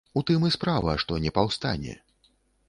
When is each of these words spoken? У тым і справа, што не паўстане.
У 0.19 0.21
тым 0.29 0.45
і 0.47 0.49
справа, 0.55 0.95
што 1.03 1.19
не 1.27 1.33
паўстане. 1.37 1.93